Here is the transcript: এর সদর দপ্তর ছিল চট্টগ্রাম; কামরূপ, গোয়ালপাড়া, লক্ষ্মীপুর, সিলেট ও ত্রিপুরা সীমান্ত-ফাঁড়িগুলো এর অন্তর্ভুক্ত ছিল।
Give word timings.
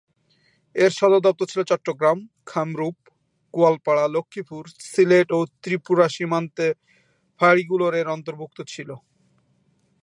এর 0.75 0.91
সদর 0.99 1.21
দপ্তর 1.27 1.45
ছিল 1.51 1.61
চট্টগ্রাম; 1.71 2.17
কামরূপ, 2.47 2.97
গোয়ালপাড়া, 3.53 4.05
লক্ষ্মীপুর, 4.15 4.63
সিলেট 4.91 5.29
ও 5.37 5.39
ত্রিপুরা 5.63 6.07
সীমান্ত-ফাঁড়িগুলো 6.15 7.85
এর 7.99 8.07
অন্তর্ভুক্ত 8.15 8.57
ছিল। 8.73 8.89